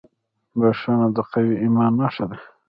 [0.59, 2.37] •بښنه د قوي ایمان نښه ده.